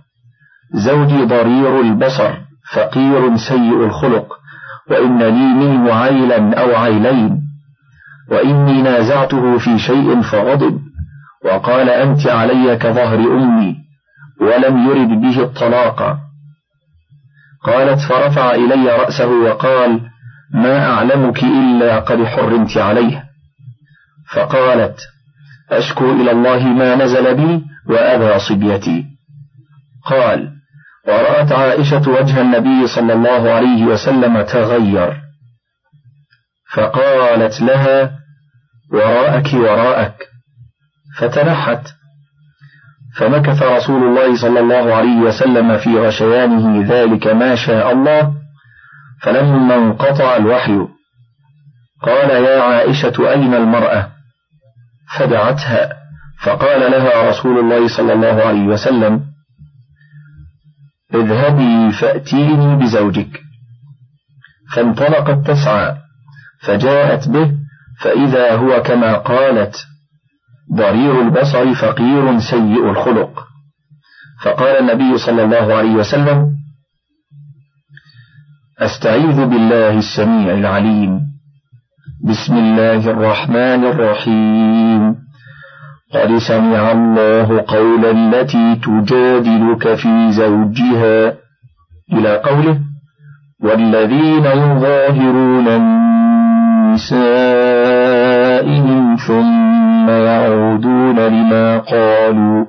زوجي 0.75 1.25
ضرير 1.25 1.81
البصر 1.81 2.39
فقير 2.73 3.37
سيء 3.37 3.85
الخلق 3.87 4.38
وإن 4.91 5.19
لي 5.19 5.55
منه 5.55 5.95
عيلا 5.95 6.61
أو 6.61 6.77
عيلين 6.77 7.37
وإني 8.31 8.83
نازعته 8.83 9.59
في 9.59 9.79
شيء 9.79 10.21
فغضب 10.23 10.79
وقال 11.45 11.89
أنت 11.89 12.27
علي 12.27 12.77
كظهر 12.77 13.19
أمي 13.33 13.75
ولم 14.41 14.89
يرد 14.89 15.09
به 15.21 15.43
الطلاق 15.43 16.17
قالت 17.65 17.99
فرفع 18.09 18.51
إلي 18.51 18.87
رأسه 18.97 19.29
وقال 19.43 20.01
ما 20.55 20.87
أعلمك 20.91 21.45
إلا 21.45 21.99
قد 21.99 22.25
حرمت 22.25 22.77
عليه 22.77 23.25
فقالت 24.37 24.99
أشكو 25.71 26.13
إلى 26.13 26.31
الله 26.31 26.67
ما 26.67 26.95
نزل 26.97 27.35
بي 27.35 27.63
وأبى 27.89 28.39
صبيتي 28.39 29.05
قال 30.07 30.58
ورأت 31.09 31.53
عائشة 31.53 32.09
وجه 32.11 32.41
النبي 32.41 32.87
صلى 32.87 33.13
الله 33.13 33.51
عليه 33.51 33.85
وسلم 33.85 34.43
تغير 34.43 35.17
فقالت 36.75 37.61
لها 37.61 38.11
وراءك 38.93 39.51
وراءك 39.55 40.27
فتنحت 41.19 41.89
فمكث 43.17 43.63
رسول 43.63 44.03
الله 44.03 44.41
صلى 44.43 44.61
الله 44.61 44.95
عليه 44.95 45.17
وسلم 45.21 45.79
في 45.79 45.99
غشيانه 46.07 46.85
ذلك 46.93 47.27
ما 47.27 47.55
شاء 47.55 47.93
الله 47.93 48.33
فلما 49.23 49.75
انقطع 49.75 50.37
الوحي 50.37 50.79
قال 52.03 52.31
يا 52.45 52.63
عائشة 52.63 53.33
أين 53.33 53.55
المرأة 53.55 54.09
فدعتها 55.19 55.95
فقال 56.45 56.81
لها 56.91 57.29
رسول 57.31 57.59
الله 57.59 57.97
صلى 57.97 58.13
الله 58.13 58.43
عليه 58.47 58.67
وسلم 58.67 59.21
اذهبي 61.15 61.93
فأتيني 62.01 62.77
بزوجك 62.77 63.41
فانطلقت 64.75 65.47
تسعى 65.51 65.97
فجاءت 66.67 67.29
به 67.29 67.53
فإذا 68.01 68.55
هو 68.55 68.83
كما 68.83 69.19
قالت 69.19 69.77
ضرير 70.75 71.21
البصر 71.23 71.75
فقير 71.75 72.39
سيء 72.39 72.91
الخلق 72.91 73.45
فقال 74.43 74.77
النبي 74.77 75.19
صلى 75.19 75.45
الله 75.45 75.75
عليه 75.75 75.91
وسلم 75.95 76.55
أستعيذ 78.81 79.47
بالله 79.47 79.99
السميع 79.99 80.55
العليم 80.55 81.21
بسم 82.25 82.55
الله 82.57 83.11
الرحمن 83.11 83.85
الرحيم 83.85 85.28
قد 86.15 86.39
سمع 86.49 86.93
الله 86.93 87.63
قول 87.69 88.05
التي 88.05 88.77
تجادلك 88.77 89.95
في 89.95 90.31
زوجها 90.33 91.35
إلى 92.13 92.37
قوله 92.37 92.81
والذين 93.63 94.45
يظاهرون 94.45 95.69
النساء 95.69 96.89
نسائهم 96.99 99.17
ثم 99.27 100.09
يعودون 100.11 101.19
لما 101.21 101.79
قالوا 101.79 102.67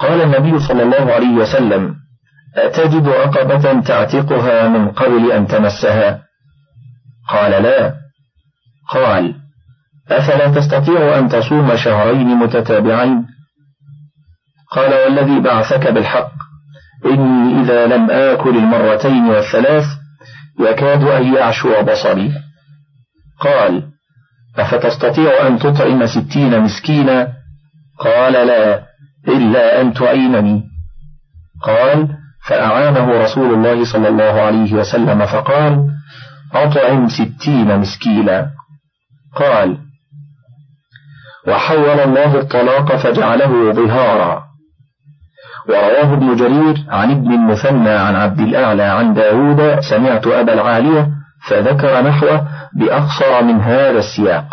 قال 0.00 0.20
النبي 0.20 0.58
صلى 0.58 0.82
الله 0.82 1.12
عليه 1.12 1.34
وسلم 1.34 1.94
أتجد 2.56 3.08
عقبة 3.08 3.80
تعتقها 3.80 4.68
من 4.68 4.88
قبل 4.88 5.32
أن 5.32 5.46
تمسها 5.46 6.22
قال 7.28 7.62
لا 7.62 7.94
قال 8.88 9.34
أفلا 10.10 10.48
تستطيع 10.50 11.18
أن 11.18 11.28
تصوم 11.28 11.76
شهرين 11.76 12.26
متتابعين 12.26 13.26
قال 14.72 14.94
والذي 14.94 15.40
بعثك 15.40 15.86
بالحق 15.88 16.30
إني 17.06 17.60
إذا 17.62 17.86
لم 17.86 18.10
آكل 18.10 18.56
المرتين 18.56 19.24
والثلاث 19.26 19.84
يكاد 20.60 21.02
أن 21.02 21.34
يعشو 21.34 21.82
بصري 21.82 22.30
قال 23.40 23.82
أفتستطيع 24.58 25.46
أن 25.46 25.58
تطعم 25.58 26.06
ستين 26.06 26.60
مسكينا 26.60 27.28
قال 28.00 28.32
لا 28.32 28.82
إلا 29.28 29.80
أن 29.80 29.94
تعينني 29.94 30.62
قال 31.62 32.08
فأعانه 32.46 33.04
رسول 33.24 33.54
الله 33.54 33.92
صلى 33.92 34.08
الله 34.08 34.40
عليه 34.40 34.72
وسلم 34.74 35.26
فقال 35.26 35.86
أطعم 36.54 37.06
ستين 37.08 37.78
مسكينا 37.78 38.50
قال 39.36 39.78
وحول 41.48 42.00
الله 42.00 42.38
الطلاق 42.40 42.96
فجعله 42.96 43.72
ظهارا 43.72 44.42
ورواه 45.68 46.12
ابن 46.14 46.34
جرير 46.36 46.76
عن 46.88 47.10
ابن 47.10 47.32
المثنى 47.32 47.90
عن 47.90 48.16
عبد 48.16 48.40
الأعلى 48.40 48.82
عن 48.82 49.14
داود 49.14 49.80
سمعت 49.90 50.26
أبا 50.26 50.52
العالية 50.54 51.08
فذكر 51.48 52.02
نحوه 52.02 52.48
بأقصر 52.78 53.42
من 53.42 53.60
هذا 53.60 53.98
السياق 53.98 54.44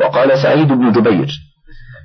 وقال 0.00 0.38
سعيد 0.42 0.68
بن 0.68 0.92
جبير 0.92 1.28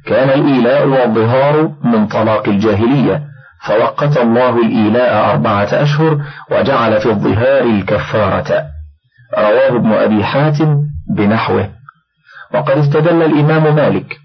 كان 0.05 0.29
الإيلاء 0.39 0.87
والظهار 0.87 1.69
من 1.83 2.07
طلاق 2.07 2.47
الجاهلية 2.49 3.23
فوقت 3.67 4.17
الله 4.17 4.57
الإيلاء 4.65 5.31
أربعة 5.31 5.63
أشهر 5.73 6.17
وجعل 6.51 6.99
في 6.99 7.09
الظهار 7.09 7.63
الكفارة 7.63 8.63
رواه 9.37 9.77
ابن 9.79 9.91
أبي 9.91 10.23
حاتم 10.23 10.77
بنحوه 11.17 11.69
وقد 12.53 12.77
استدل 12.77 13.21
الإمام 13.21 13.75
مالك 13.75 14.17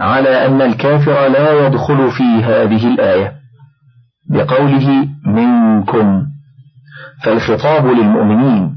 على 0.00 0.46
أن 0.46 0.62
الكافر 0.62 1.28
لا 1.28 1.66
يدخل 1.66 2.10
في 2.10 2.22
هذه 2.44 2.94
الآية 2.94 3.32
بقوله 4.30 4.90
منكم 5.26 6.22
فالخطاب 7.24 7.86
للمؤمنين 7.86 8.70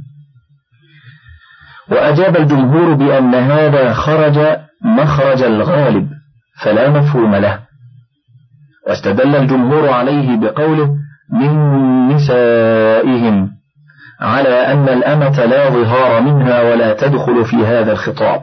وأجاب 1.91 2.35
الجمهور 2.37 2.93
بأن 2.93 3.35
هذا 3.35 3.93
خرج 3.93 4.39
مخرج 4.85 5.41
الغالب 5.43 6.09
فلا 6.63 6.89
مفهوم 6.89 7.35
له 7.35 7.59
واستدل 8.87 9.35
الجمهور 9.35 9.89
عليه 9.89 10.37
بقوله 10.39 10.89
من 11.33 11.53
نسائهم 12.07 13.49
على 14.21 14.49
أن 14.73 14.89
الأمة 14.89 15.45
لا 15.45 15.69
ظهار 15.69 16.21
منها 16.21 16.61
ولا 16.61 16.93
تدخل 16.93 17.45
في 17.45 17.55
هذا 17.57 17.91
الخطاب 17.91 18.41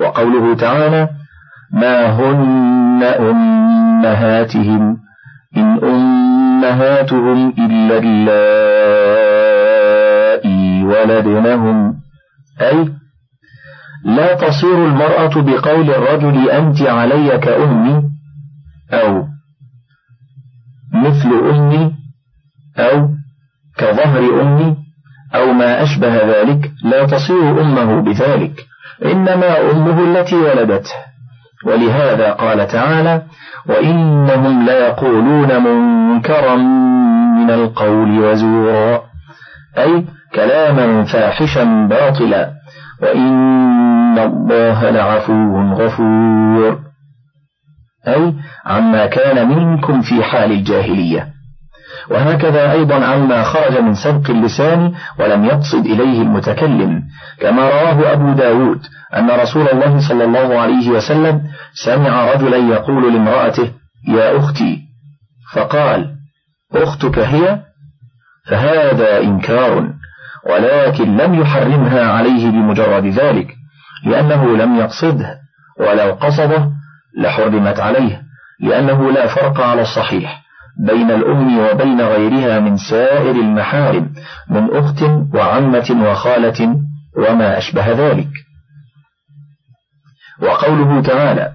وقوله 0.00 0.54
تعالى 0.54 1.08
ما 1.72 2.06
هن 2.10 3.02
أمهاتهم 3.02 4.96
إن 5.56 5.78
أمهاتهم 5.84 7.48
إلا 7.58 7.98
اللائي 7.98 10.84
ولدنهم 10.84 11.94
أي 12.60 12.88
لا 14.04 14.34
تصير 14.34 14.86
المرأة 14.86 15.40
بقول 15.42 15.90
الرجل 15.90 16.50
أنت 16.50 16.82
علي 16.82 17.38
كأمي 17.38 18.02
أو 18.92 19.24
مثل 20.94 21.32
أمي 21.54 21.92
أو 22.78 23.08
كظهر 23.78 24.42
أمي 24.42 24.76
أو 25.34 25.52
ما 25.52 25.82
أشبه 25.82 26.14
ذلك 26.16 26.72
لا 26.84 27.06
تصير 27.06 27.60
أمه 27.62 28.00
بذلك 28.02 28.66
إنما 29.04 29.70
أمه 29.70 29.98
التي 30.04 30.36
ولدته 30.36 30.94
ولهذا 31.66 32.32
قال 32.32 32.66
تعالى 32.66 33.22
وإنهم 33.68 34.64
ليقولون 34.66 35.62
منكرا 35.64 36.56
من 37.36 37.50
القول 37.50 38.18
وزورا 38.24 39.00
أي 39.78 40.04
كلاما 40.34 41.04
فاحشا 41.04 41.86
باطلا 41.90 42.50
وإن 43.02 44.18
الله 44.18 44.90
لعفو 44.90 45.58
غفور 45.74 46.78
أي 48.08 48.34
عما 48.66 49.06
كان 49.06 49.48
منكم 49.48 50.00
في 50.00 50.22
حال 50.24 50.52
الجاهلية 50.52 51.28
وهكذا 52.10 52.72
أيضا 52.72 53.04
عما 53.06 53.42
خرج 53.42 53.78
من 53.78 53.94
سبق 53.94 54.30
اللسان 54.30 54.92
ولم 55.18 55.44
يقصد 55.44 55.86
إليه 55.86 56.22
المتكلم 56.22 57.02
كما 57.40 57.62
رواه 57.68 58.12
أبو 58.12 58.32
داود 58.32 58.78
أن 59.16 59.30
رسول 59.30 59.68
الله 59.68 60.08
صلى 60.08 60.24
الله 60.24 60.58
عليه 60.58 60.90
وسلم 60.90 61.40
سمع 61.84 62.32
رجلا 62.34 62.56
يقول 62.56 63.14
لامرأته 63.14 63.70
يا 64.08 64.36
أختي 64.38 64.78
فقال 65.54 66.06
أختك 66.74 67.18
هي 67.18 67.60
فهذا 68.50 69.20
إنكار 69.20 69.84
ولكن 70.50 71.16
لم 71.16 71.34
يحرمها 71.34 72.04
عليه 72.12 72.50
بمجرد 72.50 73.04
ذلك 73.06 73.46
لأنه 74.06 74.56
لم 74.56 74.76
يقصده 74.76 75.34
ولو 75.80 76.12
قصده 76.12 76.68
لحرمت 77.22 77.80
عليه 77.80 78.22
لأنه 78.62 79.10
لا 79.12 79.26
فرق 79.26 79.60
على 79.60 79.82
الصحيح 79.82 80.40
بين 80.86 81.10
الأم 81.10 81.58
وبين 81.58 82.00
غيرها 82.00 82.60
من 82.60 82.76
سائر 82.90 83.30
المحارم 83.30 84.10
من 84.50 84.70
أخت 84.76 85.02
وعمة 85.34 86.00
وخالة 86.08 86.76
وما 87.16 87.58
أشبه 87.58 87.90
ذلك 87.92 88.28
وقوله 90.42 91.00
تعالى 91.02 91.50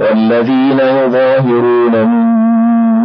والذين 0.00 0.78
يظاهرون 0.80 1.92
من 1.92 2.26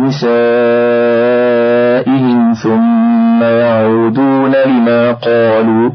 نسائهم 0.08 2.54
ثم 2.64 3.44
يعودون 3.44 4.52
لما 4.56 5.12
قالوا 5.12 5.92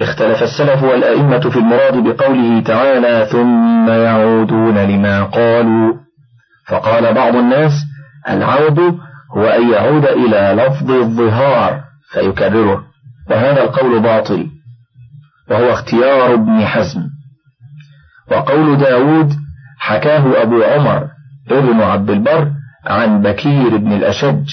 اختلف 0.00 0.42
السلف 0.42 0.82
والأئمة 0.82 1.50
في 1.50 1.56
المراد 1.58 1.96
بقوله 2.04 2.60
تعالى 2.60 3.26
ثم 3.32 3.88
يعودون 3.88 4.78
لما 4.78 5.22
قالوا 5.24 6.03
فقال 6.66 7.14
بعض 7.14 7.36
الناس 7.36 7.72
العود 8.28 8.78
هو 9.36 9.46
أن 9.46 9.70
يعود 9.70 10.04
إلى 10.06 10.62
لفظ 10.62 10.90
الظهار 10.90 11.80
فيكرره 12.12 12.80
وهذا 13.30 13.62
القول 13.62 14.00
باطل 14.02 14.46
وهو 15.50 15.72
اختيار 15.72 16.34
ابن 16.34 16.66
حزم 16.66 17.00
وقول 18.30 18.78
داود 18.78 19.32
حكاه 19.80 20.42
أبو 20.42 20.62
عمر 20.62 21.06
ابن 21.50 21.80
عبد 21.80 22.10
البر 22.10 22.50
عن 22.86 23.22
بكير 23.22 23.76
بن 23.76 23.92
الأشج 23.92 24.44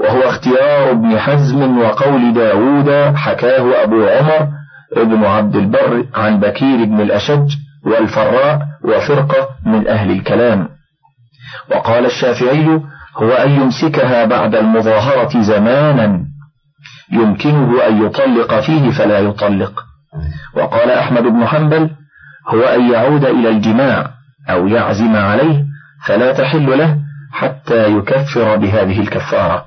وهو 0.00 0.20
اختيار 0.20 0.90
ابن 0.90 1.18
حزم 1.18 1.78
وقول 1.78 2.32
داود 2.34 3.14
حكاه 3.16 3.84
أبو 3.84 4.04
عمر 4.08 4.48
ابن 4.96 5.24
عبد 5.24 5.56
البر 5.56 6.04
عن 6.14 6.40
بكير 6.40 6.84
بن 6.84 7.00
الأشج 7.00 7.54
والفراء 7.86 8.60
وفرقة 8.84 9.48
من 9.66 9.88
أهل 9.88 10.10
الكلام 10.10 10.68
وقال 11.70 12.06
الشافعي 12.06 12.66
هو 13.16 13.30
أن 13.32 13.50
يمسكها 13.50 14.24
بعد 14.24 14.54
المظاهرة 14.54 15.40
زمانا 15.42 16.24
يمكنه 17.12 17.86
أن 17.86 18.02
يطلق 18.04 18.60
فيه 18.60 18.90
فلا 18.90 19.18
يطلق 19.18 19.82
وقال 20.56 20.90
أحمد 20.90 21.22
بن 21.22 21.46
حنبل 21.46 21.90
هو 22.48 22.62
أن 22.62 22.92
يعود 22.92 23.24
إلى 23.24 23.48
الجماع 23.48 24.10
أو 24.50 24.66
يعزم 24.68 25.16
عليه 25.16 25.64
فلا 26.06 26.32
تحل 26.32 26.78
له 26.78 26.96
حتى 27.32 27.86
يكفر 27.96 28.56
بهذه 28.56 29.00
الكفارة 29.00 29.64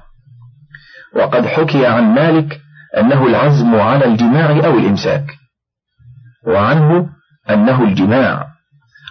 وقد 1.15 1.45
حكي 1.45 1.85
عن 1.85 2.03
مالك 2.03 2.59
أنه 2.97 3.27
العزم 3.27 3.75
على 3.75 4.05
الجماع 4.05 4.51
أو 4.51 4.79
الإمساك 4.79 5.25
وعنه 6.47 7.09
أنه 7.49 7.83
الجماع 7.83 8.46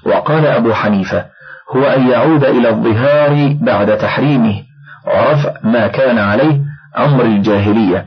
وقال 0.06 0.46
أبو 0.46 0.72
حنيفة 0.74 1.26
هو 1.76 1.82
أن 1.84 2.08
يعود 2.08 2.44
إلى 2.44 2.68
الظهار 2.70 3.56
بعد 3.62 3.98
تحريمه 3.98 4.62
عرف 5.06 5.64
ما 5.64 5.86
كان 5.86 6.18
عليه 6.18 6.60
أمر 6.98 7.24
الجاهلية 7.24 8.06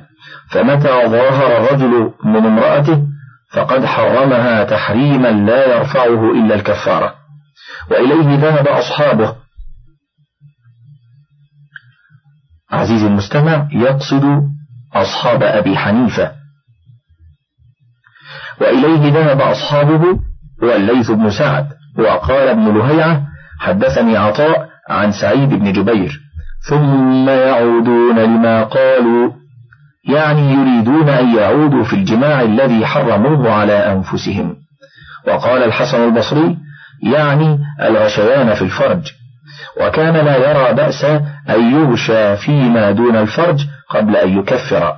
فمتى 0.51 1.07
ظاهر 1.07 1.57
الرجل 1.57 2.09
من 2.25 2.45
امرأته 2.45 3.01
فقد 3.53 3.85
حرمها 3.85 4.63
تحريما 4.63 5.27
لا 5.27 5.75
يرفعه 5.77 6.31
إلا 6.31 6.55
الكفارة 6.55 7.15
وإليه 7.91 8.35
ذهب 8.37 8.67
أصحابه 8.67 9.35
عزيزي 12.71 13.07
المستمع 13.07 13.67
يقصد 13.71 14.23
أصحاب 14.95 15.43
أبي 15.43 15.77
حنيفة 15.77 16.31
وإليه 18.61 19.11
ذهب 19.13 19.41
أصحابه 19.41 20.03
والليث 20.61 21.11
بن 21.11 21.29
سعد 21.29 21.78
وقال 21.97 22.47
ابن 22.47 22.77
لهيعة 22.77 23.21
حدثني 23.59 24.17
عطاء 24.17 24.67
عن 24.89 25.11
سعيد 25.21 25.49
بن 25.49 25.71
جبير 25.73 26.11
ثم 26.69 27.29
يعودون 27.29 28.19
لما 28.19 28.63
قالوا 28.63 29.31
يعني 30.09 30.53
يريدون 30.53 31.09
أن 31.09 31.35
يعودوا 31.35 31.83
في 31.83 31.93
الجماع 31.93 32.41
الذي 32.41 32.85
حرموه 32.85 33.51
على 33.53 33.73
أنفسهم 33.73 34.55
وقال 35.27 35.63
الحسن 35.63 35.97
البصري 35.97 36.55
يعني 37.13 37.57
الغشيان 37.81 38.53
في 38.53 38.61
الفرج 38.61 39.11
وكان 39.81 40.13
لا 40.25 40.35
يرى 40.35 40.73
بأس 40.73 41.03
أن 41.49 41.73
يغشى 41.75 42.37
فيما 42.37 42.91
دون 42.91 43.15
الفرج 43.15 43.59
قبل 43.89 44.15
أن 44.15 44.39
يكفر 44.39 44.93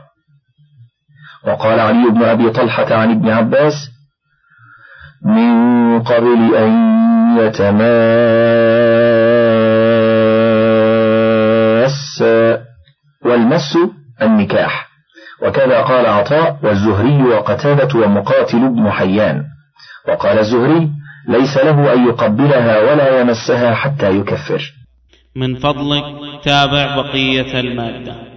وقال 1.47 1.80
علي 1.80 2.04
بن 2.10 2.23
أبي 2.23 2.49
طلحة 2.49 2.95
عن 2.95 3.12
ابن 3.12 3.30
عباس 3.30 3.90
من 5.26 6.00
قبل 6.00 6.56
أن 6.56 6.72
يتماس 7.38 7.60
والمس 13.26 13.78
النكاح 14.22 14.88
وكذا 15.44 15.82
قال 15.82 16.06
عطاء 16.06 16.58
والزهري 16.64 17.24
وقتادة 17.24 18.00
ومقاتل 18.00 18.70
بن 18.70 18.92
حيان 18.92 19.44
وقال 20.10 20.40
الزهري 20.40 20.90
ليس 21.30 21.58
له 21.58 21.94
أن 21.94 22.08
يقبلها 22.08 22.80
ولا 22.92 23.20
يمسها 23.22 23.74
حتى 23.74 24.10
يكفر 24.18 24.62
من 25.36 25.56
فضلك 25.56 26.04
تابع 26.44 26.96
بقية 27.02 27.60
المادة 27.60 28.31